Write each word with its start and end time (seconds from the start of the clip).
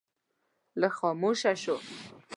لږ 0.79 0.93
خاموشه 0.97 1.53
شو. 1.63 1.75